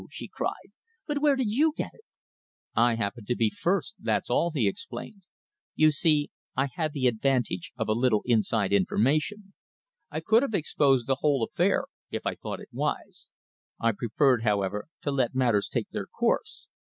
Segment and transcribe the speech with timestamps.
[0.09, 0.71] she cried,
[1.05, 2.03] "But where did you get it?"
[2.75, 5.21] "I happened to be first, that's all," he explained.
[5.75, 9.53] "You see, I had the advantage of a little inside information.
[10.09, 13.29] I could have exposed the whole affair if I had thought it wise.
[13.79, 16.67] I preferred, however, to let matters take their course.